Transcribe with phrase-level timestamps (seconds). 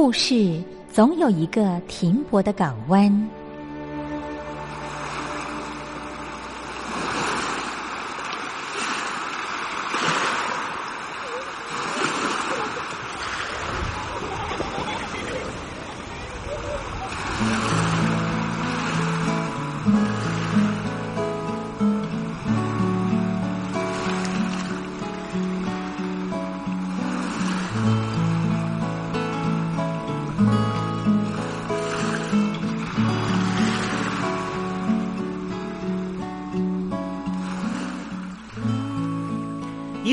[0.00, 3.28] 故事总有一个停泊的港湾。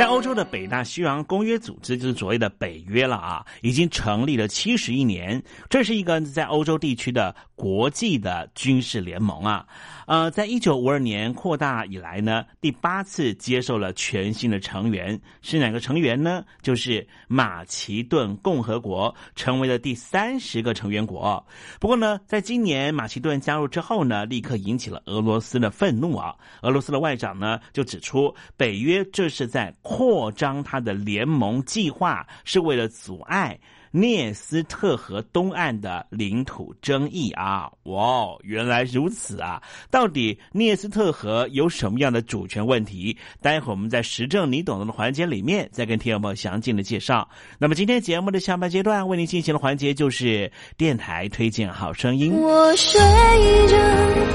[0.00, 5.42] 在欧洲的北大西洋公约组织，就是所谓的北约了啊，已经成立了七十一年。
[5.68, 9.66] 这是一个在欧洲地区的国际的军事联盟啊。
[10.10, 16.44] 呃，在一九五二年扩大以来呢，第八次接受了全新的成员，是哪个成员呢？
[16.62, 21.46] 就是马其顿共和国，成为了第三十个成员国。
[21.78, 26.34] 不过呢，在今年马其顿加入之后呢，立刻引起了俄罗斯的愤怒啊。
[26.62, 33.56] 俄罗斯的外长呢就指出，北约这是在扩张它的联盟计划，是为了阻碍。
[33.92, 39.60] 涅斯特河东岸的领土争议啊，哇，原来如此啊！
[39.90, 43.16] 到底涅斯特河有什么样的主权问题？
[43.42, 47.28] 待会儿我们在时政你懂得的环节里面再跟听友们详尽的介绍。
[47.58, 52.32] 那么今天节目的下半阶段为您进行的环节就是电台推荐好声音。
[52.32, 53.76] 我睡着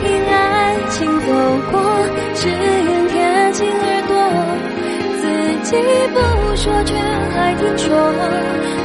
[0.01, 1.27] 听爱情走
[1.71, 1.81] 过，
[2.35, 4.15] 只愿贴近耳朵，
[5.21, 5.23] 自
[5.71, 5.77] 己
[6.13, 6.93] 不说却
[7.31, 8.84] 还听说。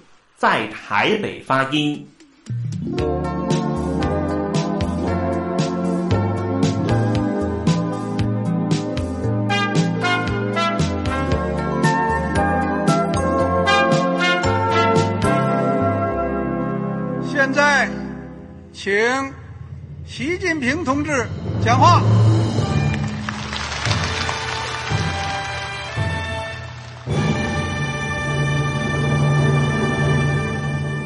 [0.41, 2.03] 在台北发音。
[17.23, 17.87] 现在，
[18.73, 18.91] 请
[20.07, 21.27] 习近平同志
[21.63, 22.01] 讲话。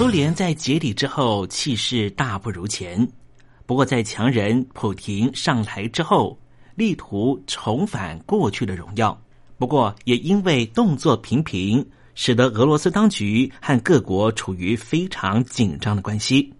[0.00, 3.06] 苏联在解体之后，气势大不如前。
[3.66, 6.40] 不过在强人普廷上台之后，
[6.74, 9.20] 力图重返过去的荣耀。
[9.58, 16.50] 不过也因为动作频频，使得俄罗斯当局和各国处于非常紧张的关系。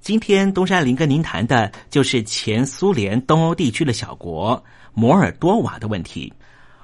[0.00, 4.64] 今天东山林跟您谈的就是前苏联东欧地区的小国
[4.94, 6.32] 摩尔多瓦的问题。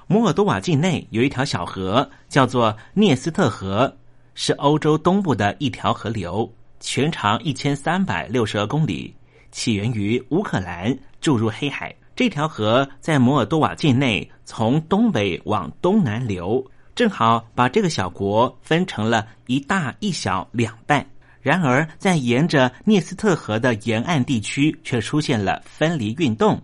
[0.09, 3.97] 摩尔多瓦境内有一条小河，叫做涅斯特河，
[4.35, 9.15] 是欧洲东部的一条河流，全长一千三百六十二公里，
[9.51, 11.95] 起源于乌克兰，注入黑海。
[12.15, 21.05] 这条河在摩尔多瓦境内从东北往东南流，正好把这个小国分成了一大一小两半。
[21.41, 26.61] 然而，在沿着涅斯特河的沿岸地区，却出现了分离运动。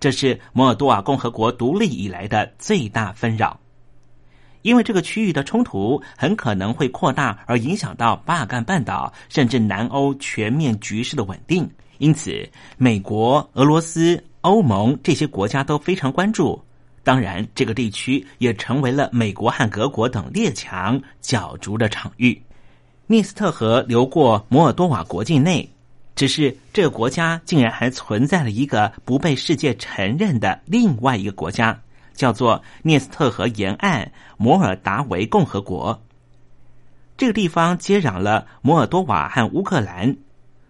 [0.00, 3.60] 这是摩尔多瓦共和国独立以来的最大纷扰，
[4.62, 11.68] 因为这个区域的冲突很可能会扩大，而影响到巴尔干半岛甚至南欧全面局势的稳定。
[11.98, 16.60] 因此，美国、俄罗斯、欧盟这些国家都非常关注。
[17.02, 22.40] 当然，这个地区也成为了美国和德国等列强角逐的场域。
[23.06, 25.66] 涅斯特河流过摩尔多瓦国境内，
[26.14, 31.80] 只是这个国家竟然还存在了一个不被世界承认的另外一个国家，
[32.18, 36.02] 叫做涅斯特河沿岸摩尔达维共和国。
[37.16, 40.14] 这个地方接壤了摩尔多瓦和乌克兰，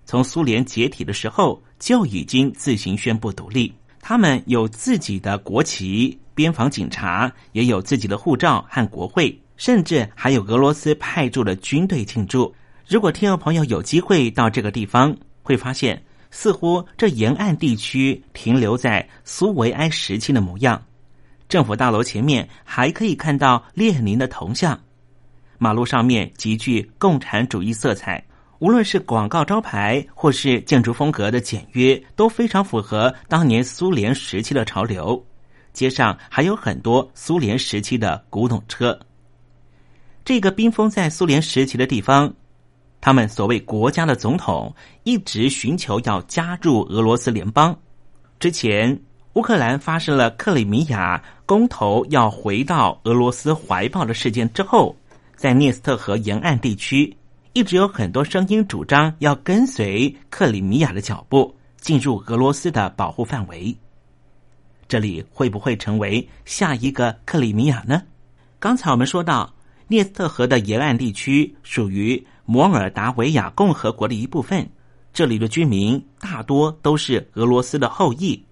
[0.05, 3.73] 从苏联解体的时候就已经自行宣布独立。
[4.01, 9.37] 他们有自己的国旗、边防警察，也有自己的护照和国会。
[9.57, 12.55] 甚至还有俄罗斯派驻的军队庆祝。
[12.87, 16.01] 如果听众朋友有机会到这个地方，会发现
[16.31, 20.81] 似乎这沿岸地区停留在苏维埃时期的模样。
[21.49, 24.79] 政府大楼前面还可以看到列宁的铜像，
[25.57, 28.23] 马路上面极具共产主义色彩。
[28.59, 35.25] 无论是广告招牌或是建筑风格的简约，都非常符合当年苏联时期的潮流。
[35.73, 38.99] 街上还有很多苏联时期的古董车。
[40.25, 42.35] 这个冰封在苏联时期的地方，
[43.01, 44.75] 他们所谓国家的总统
[45.05, 47.79] 一直寻求要加入俄罗斯联邦。
[48.41, 49.01] 之前，
[49.35, 54.97] 乌克兰发生了克里米亚公投要回到俄罗斯怀抱的事件之后，
[55.37, 57.17] 在涅斯特河沿岸地区，
[57.53, 63.77] 一直有很多声音主张要跟随克里米亚的脚步进入俄罗斯的保护范围。
[64.89, 68.03] 这里会不会成为下一个克里米亚呢？
[68.59, 69.53] 刚才我们说到。
[69.91, 74.69] 涅斯特河的沿岸地区属于摩尔达维亚共和国的一部分，
[75.15, 78.45] 这里的居民大多都是俄罗斯的后裔。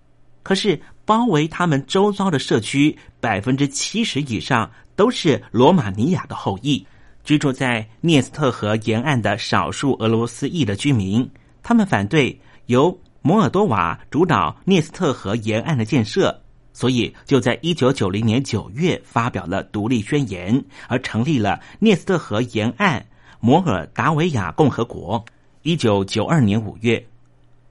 [0.47, 6.87] 可是，包围他们周遭的社区百分之七十以上都是罗马尼亚的后裔。
[7.25, 11.29] 居住在涅斯特河沿岸的少数俄罗斯裔的居民，
[11.65, 16.41] 他们反对由摩尔多瓦主导涅斯特河沿岸的建设。
[16.73, 23.05] 所以，就在一九九零年九月发表了独立宣言，而成立了涅斯特河沿岸
[23.41, 25.25] 摩尔达维亚共和国。
[25.62, 27.05] 一九九二年五月，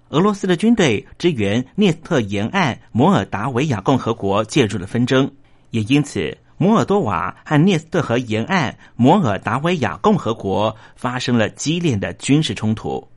[0.09, 5.29] 俄罗斯的军队支援涅斯特沿岸摩尔达维亚共和国介入了纷争，
[5.71, 13.07] 也因此摩尔多瓦和涅斯特河沿岸摩尔达维亚共和国发生了激烈的军事冲突。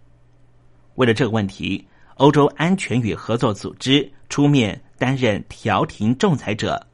[0.94, 4.80] 为了这个问题，欧洲安全与合作组织出面。
[4.98, 6.84] 担任调停仲裁者，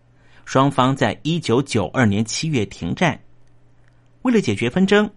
[0.44, 3.18] 双方在一九九二年七月停战。
[4.20, 5.10] 为了解决纷争，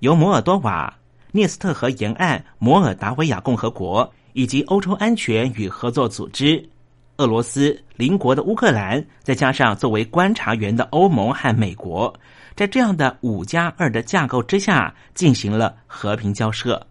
[0.00, 0.94] 由摩尔多瓦、
[1.32, 6.62] 涅斯特河沿岸摩尔达维亚共和国以及欧洲安全与合作组织、
[7.16, 12.12] 俄罗斯邻国的乌克兰，再加上作为观察员的欧盟和美国，
[12.54, 16.84] 在这样的五加二的架构之下进行了和平交涉。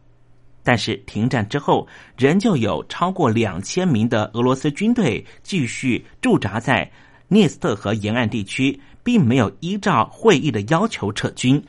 [0.63, 1.85] 但是停战之后，
[2.17, 6.89] 仍旧有超过两千名的俄罗斯军队继续驻扎在
[7.27, 11.61] 涅斯特河沿岸地区，并没有依照会议的要求撤军。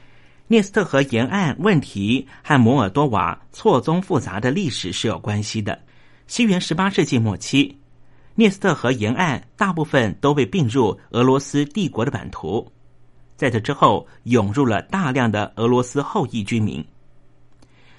[0.46, 5.80] 涅斯特河沿岸问题和摩尔多瓦错综复杂的历史是有关系的。
[6.26, 7.78] 西元十八世纪末期，
[8.34, 12.70] 涅斯特河沿岸大部分都被并入俄罗斯帝国的版图，
[13.36, 16.84] 在这之后涌入了大量的俄罗斯后裔居民。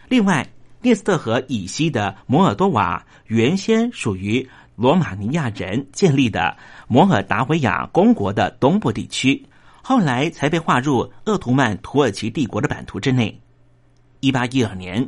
[0.08, 0.48] 另外，
[0.82, 6.56] 涅斯特河以西的摩尔多瓦原先属于罗马尼亚人建立的
[6.88, 9.44] 摩尔达维亚公国的东部地区，
[9.88, 13.40] 后来才被划入鄂图曼土耳其帝国的版图之内。
[14.20, 15.08] 一八一二年，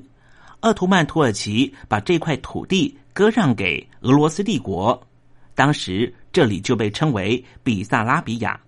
[0.59, 5.01] 鄂图曼土耳其把这块土地割让给俄罗斯帝国，
[5.55, 8.59] 当时这里就被称为比萨拉比亚。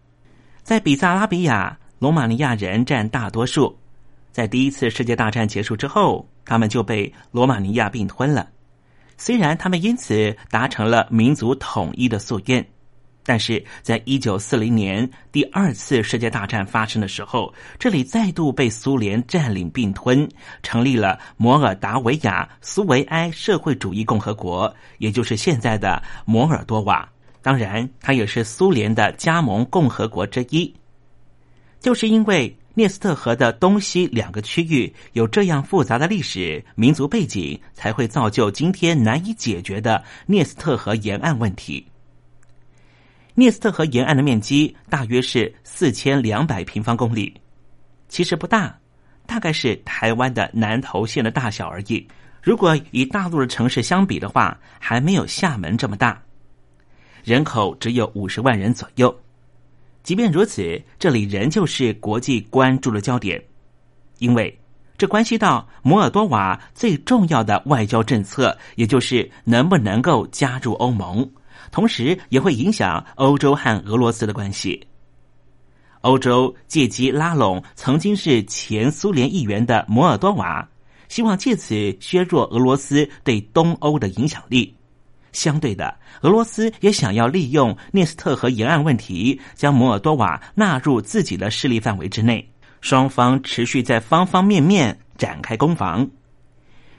[0.64, 3.78] 在比萨拉比亚，罗马尼亚人占大多数。
[4.32, 8.50] 在第一次世界大战结束之后，他们就被罗马尼亚并吞了。
[9.16, 12.68] 虽然他们因此达成了民族统一的夙愿，
[13.30, 20.28] 但是在一九四零年第二次世界大战发生的时候，这里再度被苏联占领并吞，
[20.64, 27.08] 成立了摩尔达维亚苏维埃社会主义共和国，也就是现在的摩尔多瓦。
[27.44, 30.74] 当然，它也是苏联的加盟共和国之一。
[31.80, 32.56] 就是因为。
[32.76, 41.86] 涅斯特河的东西两个区域有这样复杂的历史、民族背景，才会造就今天难以解决的涅斯特河沿岸问题。
[43.40, 47.34] 涅斯特河沿岸的面积大约是四千两百平方公里，
[48.10, 48.78] 其实不大，
[49.26, 52.06] 大概是台湾的南投县的大小而已。
[52.44, 56.22] 如果与大陆的城市相比的话，还没有厦门这么大，
[57.24, 59.18] 人口只有五十万人左右。
[60.04, 63.42] 即便如此，这里仍旧是国际关注的焦点，
[64.18, 64.54] 因为
[64.98, 71.26] 这关系到摩尔多瓦最重要的外交政策，也就是能不能够加入欧盟，
[71.72, 74.86] 同时也会影响欧洲和俄罗斯的关系。
[76.02, 80.68] 欧洲借机拉拢曾经是前苏联议员的摩尔多瓦，
[81.10, 84.74] 希望借此削弱俄罗斯对东欧的影响力。
[85.32, 92.50] 相对的，俄罗斯也想要利用涅斯特河沿岸问题，将摩尔多瓦纳入自己的势力范围之内。
[92.82, 96.10] 双方持续在方方面面展开攻防。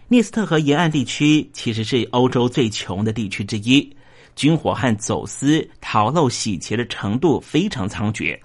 [0.08, 3.96] 涅斯特河沿岸地区其实是欧洲最穷的地区之一，
[4.34, 8.38] 军火和走私、逃漏、洗钱的程度非常猖獗。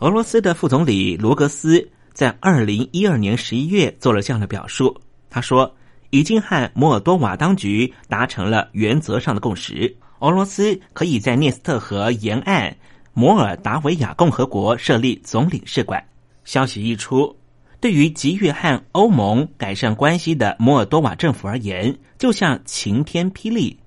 [0.00, 4.96] 俄罗斯的副总理罗格斯在二零一二年十一月做了这样的表述，
[5.28, 5.74] 他说。
[6.12, 12.76] 已经和摩尔多瓦当局达成了原则上的共识，俄罗斯可以在涅斯特河沿岸
[13.14, 16.04] 摩尔达维亚共和国设立总领事馆。
[16.44, 17.32] 消息一出，
[17.80, 23.78] 对于急于和欧盟改善关系的摩尔多瓦政府而言，就像晴天霹雳。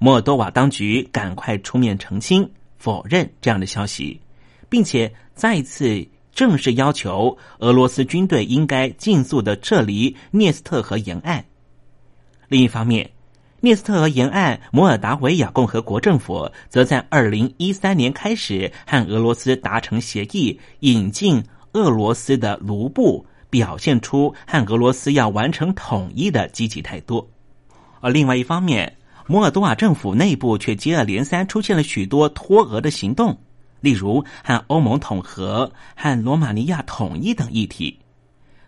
[0.00, 4.20] 摩尔多瓦当局赶快出面澄清、否认这样的消息，
[4.68, 6.04] 并且再次。
[6.32, 11.44] 正式要求俄罗斯军队应该尽速的撤离涅斯特河沿岸。
[12.48, 13.10] 另一方面，
[13.60, 21.42] 涅斯特河沿岸摩尔达维亚共和国政府则在二零一三年开始和俄罗斯达成协议，引进
[21.72, 27.28] 俄罗斯的卢布，表现出和俄罗斯要完成统一的积极态度。
[28.00, 28.96] 而另外一方面，
[29.30, 33.38] 摩尔多瓦政府内部却接二连三出现了许多脱俄的行动。
[33.80, 37.96] 例如和欧盟统合、和罗马尼亚统一等议题。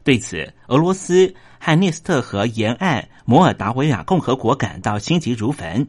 [0.05, 5.85] 对此，俄罗斯和涅斯特河沿岸摩尔达维亚共和国感到心急如焚。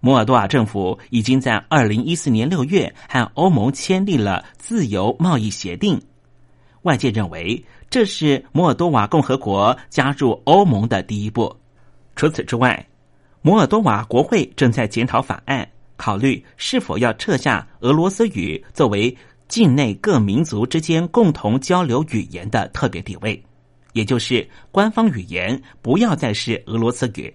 [0.00, 6.00] 摩尔多瓦政府已经在二零一四年六月和欧盟签订了自由贸易协定，
[6.82, 11.54] 外界认为这是摩尔多瓦共和国加入欧盟的第一步。
[12.16, 12.87] 除此之外，
[13.42, 15.68] 摩尔多瓦国会正在检讨法案。
[15.96, 19.14] 考虑是否要撤下俄罗斯语作为
[19.48, 23.42] 境内各民族之间共同交流语言的特别地位，
[23.94, 27.34] 也就是官方语言不要再是俄罗斯语。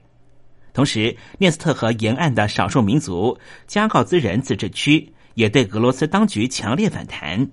[0.73, 3.37] 同时，涅斯特河沿岸的少数民族
[3.67, 7.45] 加告兹人自治区也对俄罗斯当局强烈反弹。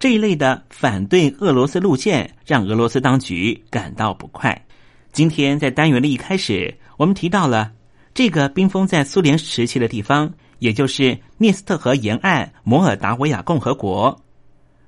[0.00, 4.66] 这一类的反对俄罗斯路线让俄罗斯当局感到不快。
[5.12, 7.70] 今天在单元的一开始，我们提到了。
[8.12, 14.20] 这个冰封在苏联时期的地方，也就是涅斯特河沿岸摩尔达维亚共和国，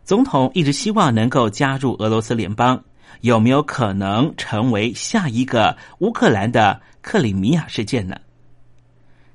[0.05, 2.83] 总统一直希望能够加入俄罗斯联邦，
[3.21, 8.17] 有没有可能成为下一个乌克兰的克里米亚事件呢？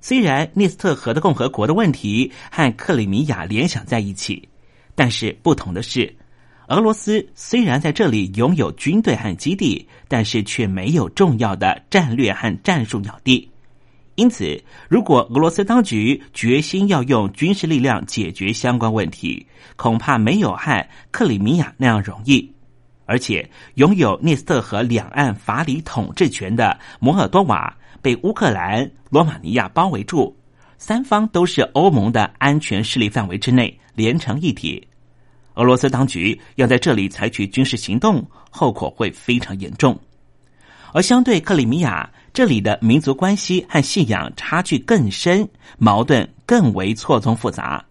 [0.01, 4.47] 虽然涅斯特河的共和国的问题和克里米亚联想在一起，
[4.95, 6.13] 但是不同的是，
[6.67, 13.49] 俄罗斯虽然在这里拥有军队和基地，但是却没有重要的战略和战术要地。
[14.17, 22.51] 因此，如果俄罗斯当局决心要用军事力量解决相关问题，恐怕没有和克里米亚那样容易。
[23.05, 30.35] 而且，拥有涅斯特河两岸法理统治权的摩尔多瓦被乌克兰、罗马尼亚包围住，
[30.79, 34.85] 三方都是欧盟的安全势力范围之内，连成一体。
[35.53, 39.95] 俄罗斯当局要在这里采取军事行动，后果会非常严重。
[40.91, 42.09] 而相对克里米亚。
[42.37, 47.83] 这里的民族关系和信仰差距更深，矛盾更为错综复杂。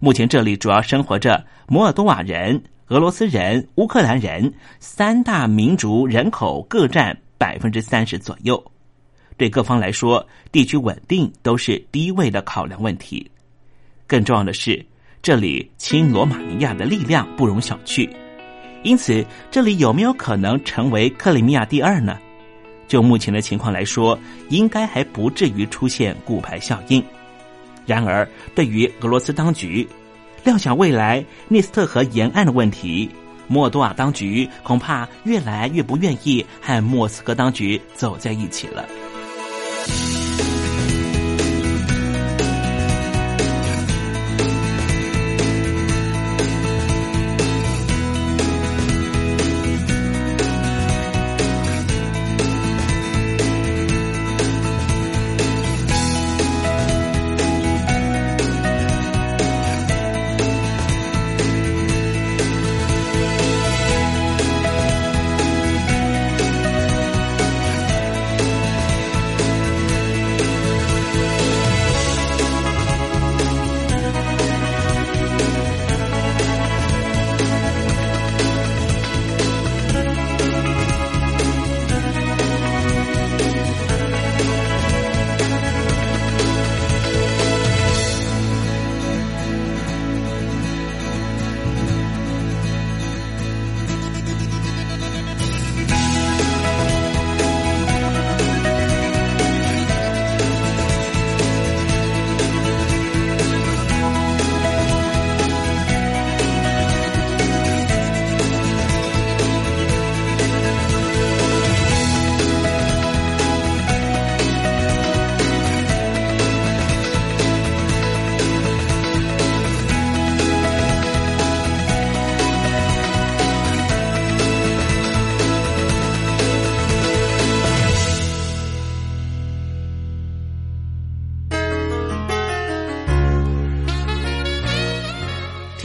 [0.00, 8.60] 目前这里主要生活着摩尔多瓦人、俄罗斯人、乌克兰人三大民族，人口各占百分之三十左右。
[9.36, 13.30] 对各方来说，地区稳定都是第一位的考量问题。
[14.04, 14.84] 更重要的是，
[15.22, 18.10] 这里亲罗马尼亚的力量不容小觑。
[18.82, 22.18] 因此，这里有没有可能成为克里米亚第二呢？
[22.90, 27.00] 就目前的情况来说，应该还不至于出现骨牌效应。
[27.86, 29.88] 然而，对于俄罗斯当局，
[30.42, 33.08] 料想未来涅斯特河沿岸的问题，
[33.46, 38.84] 莫多瓦当局恐怕越来越不愿意和莫斯科当局走在一起了。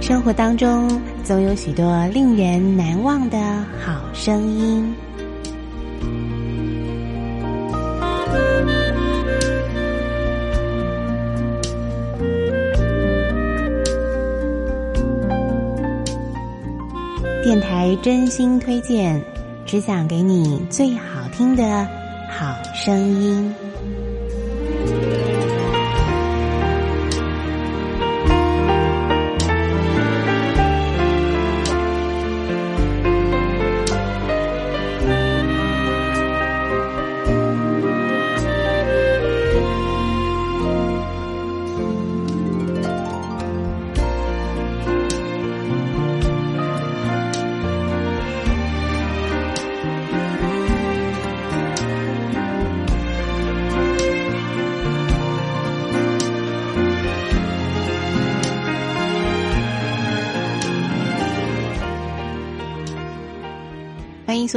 [0.00, 3.38] 生活当中总有许多令人难忘的
[3.78, 4.92] 好声音。
[17.42, 19.20] 电台真心推荐，
[19.70, 21.86] 只想给你最好听的
[22.28, 23.54] 好声音。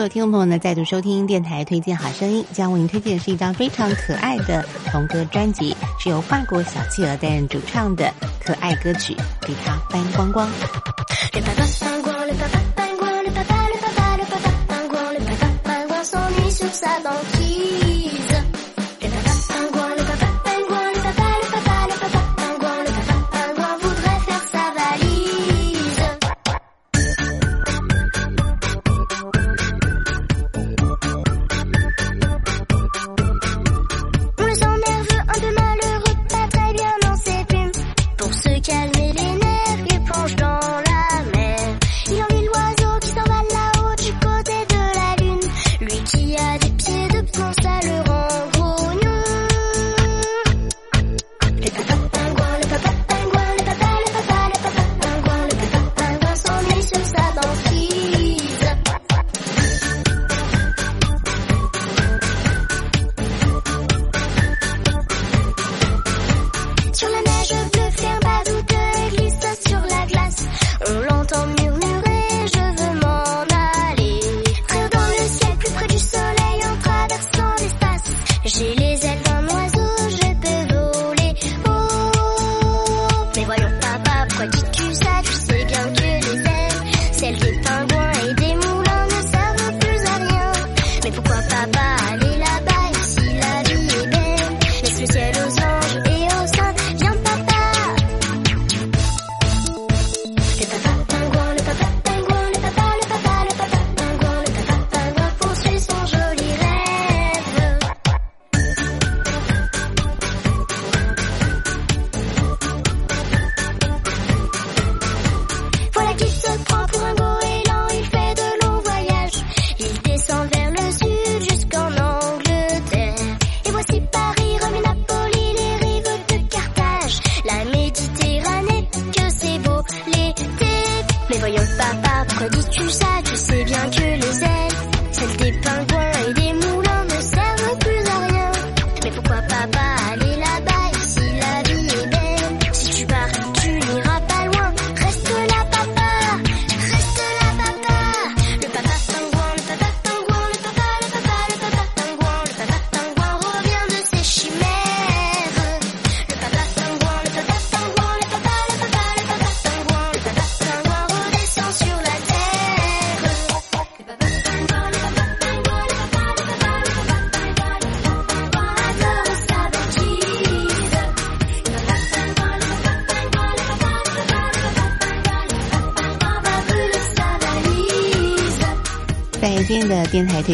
[0.03, 8.13] 有听众朋友呢再度收听电台推荐好声音，将为您推荐的是一张非常可爱的童歌专辑，是由法国小企鹅担任主唱的
[8.43, 9.13] 可爱歌曲
[9.47, 10.49] 《给他翻光光》。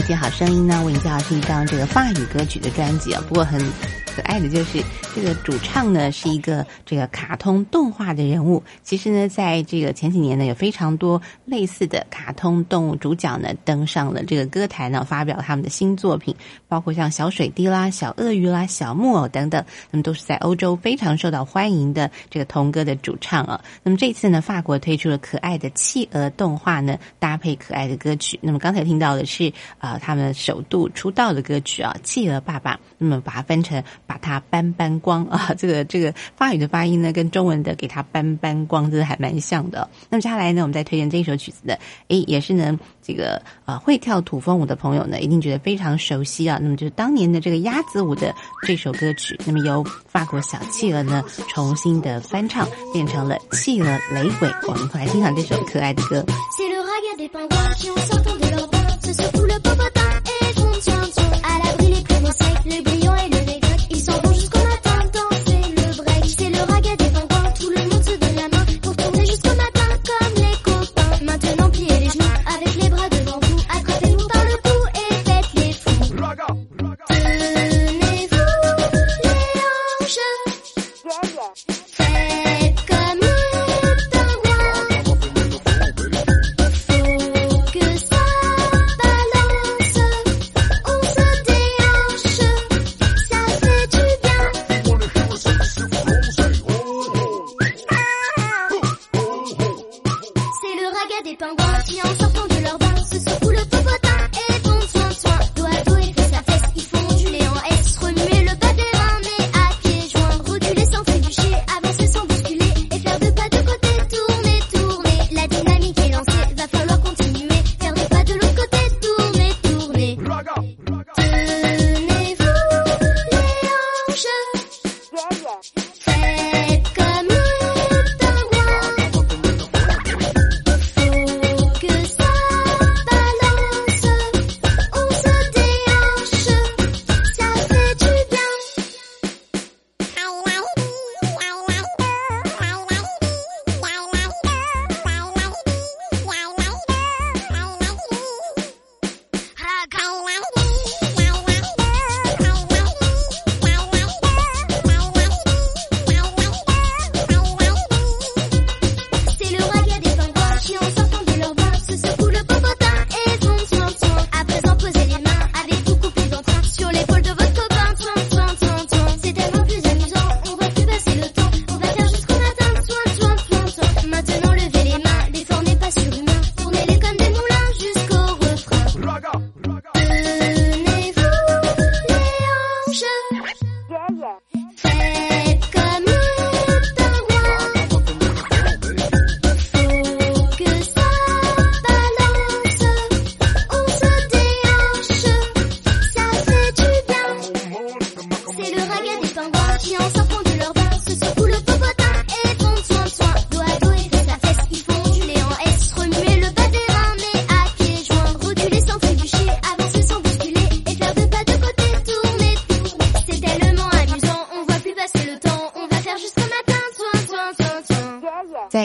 [0.10, 3.24] 听好声音呢，为你介绍是一张这个法语歌曲的专辑啊。
[3.28, 3.63] 不过很
[4.30, 4.80] 爱的就是
[5.15, 8.63] 这个主唱呢是一个这个卡通动画的人物。
[8.84, 16.36] 其实呢，在这个前几年呢，有非常多类似的卡通动物主角呢登上了这个歌坛呢，发表他们的新作品，
[16.68, 23.60] 包括像小水滴啦、小鳄鱼啦、小木偶等等，那么都是在欧洲非常受到欢迎的这个童歌的主唱啊。
[23.82, 28.38] 那么这次呢，法国推出了可爱的企鹅动画呢，搭配可爱的歌曲。
[28.43, 32.76] 那么刚才听到的是啊、他们首度出道的歌曲啊，《企鹅爸爸》。
[33.01, 46.59] 那么把它分成把它搬搬光 啊，这个这个法语的发音呢，跟中文的给它搬搬光，真的还蛮像的、那么接下来呢，我们再推荐这一首曲子的，诶，也是呢这个呃会跳土风舞的朋友呢，一定觉得非常熟悉啊。
[46.61, 48.34] 那么就是当年的这个鸭子舞的
[48.65, 54.49] 这首歌曲，那么由法国小企鹅呢重新的翻唱，变成了企鹅雷鬼。
[54.67, 56.24] 我们快来欣赏这首可爱的歌。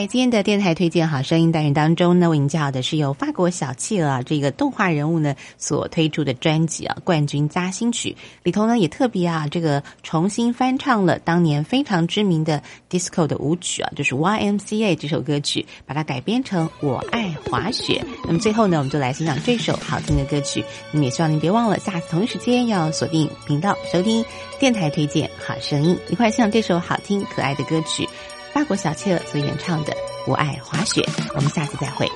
[0.06, 8.10] 今天的电台推荐好声音单元当中呢，为您介绍的是由法国小企鹅啊这个动画人物呢所推出的专辑啊《冠军加新曲》
[8.42, 18.04] 里头呢也特别啊这个重新翻唱了当年非常知名的 disco 的舞曲啊，就是 YMCA 这首歌曲，把它改编成《我爱滑雪》。
[18.26, 20.62] 那么最后呢，我们就来欣赏这首好听的歌曲。
[20.92, 24.24] 那么也希望您别忘了下次同一时间要锁定频道收听
[24.60, 28.06] 电台推荐好声音，一块欣赏这首好听可爱的歌曲。
[28.54, 29.92] 法国小企鹅所演唱的
[30.28, 31.02] 《我爱滑雪》，
[31.34, 32.06] 我们下次再会。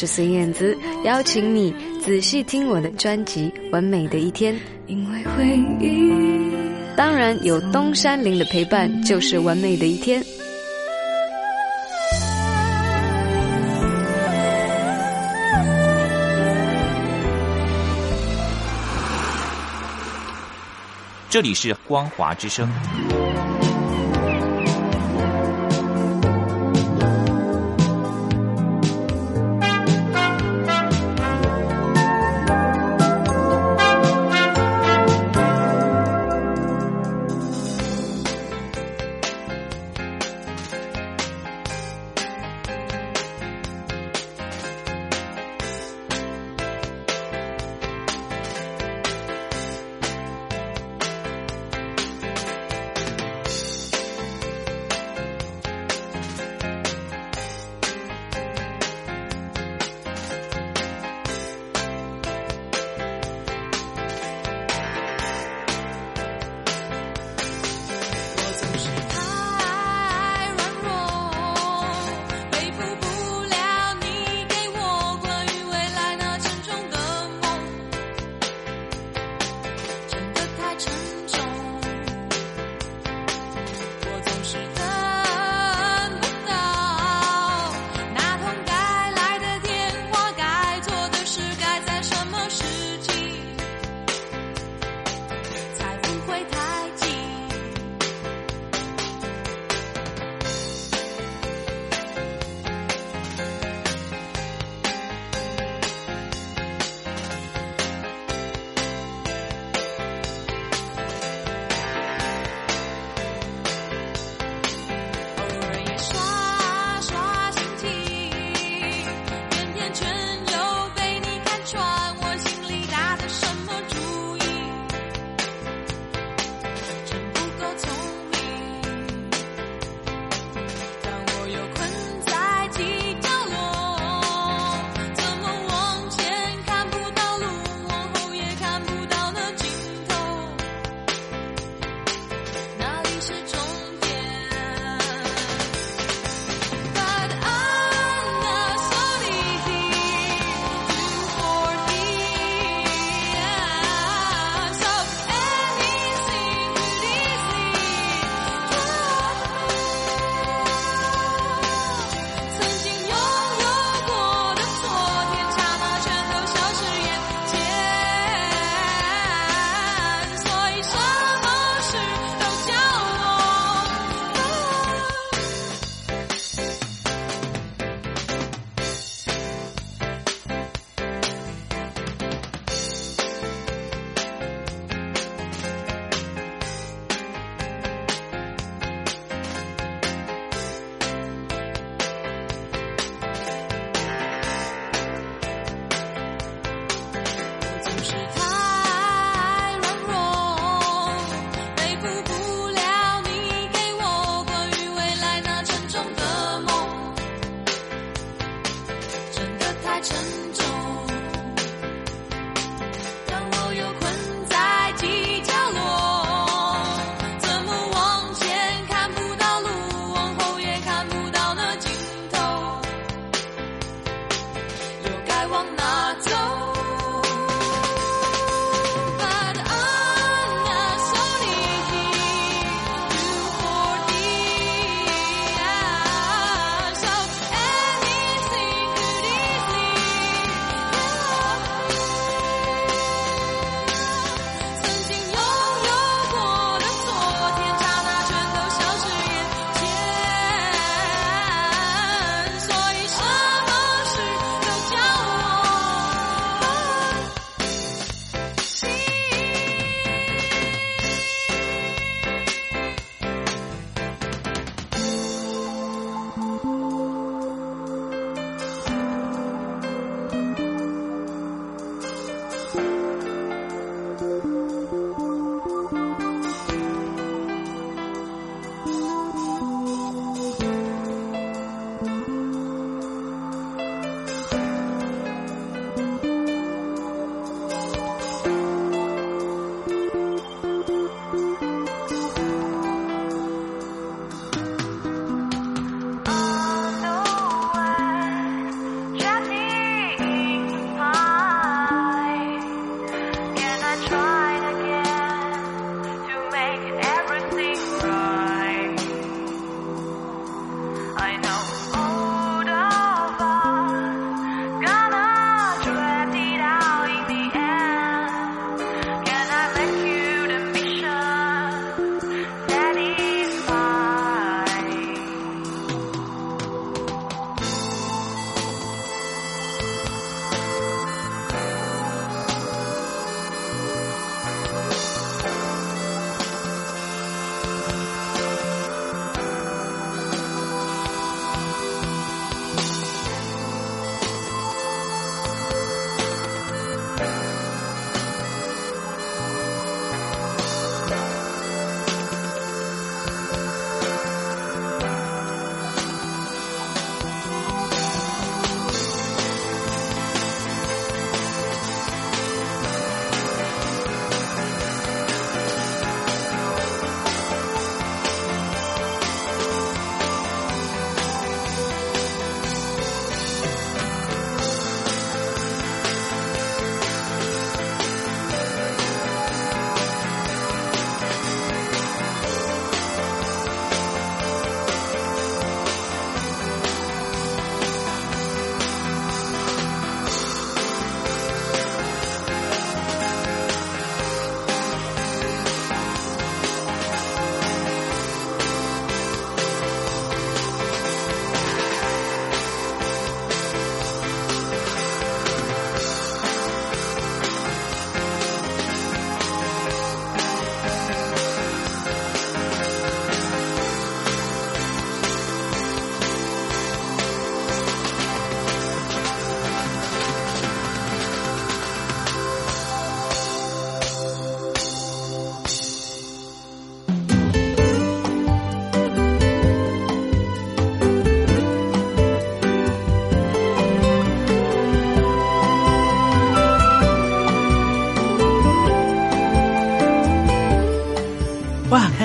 [0.00, 0.74] 是孙燕姿，
[1.04, 4.54] 邀请你仔细听我的专辑《完美的一天》，
[4.86, 5.46] 因为回
[5.78, 6.10] 忆。
[6.96, 10.24] 当然有东山林的陪伴，就是完美的一天。
[21.28, 22.66] 这里是光华之声。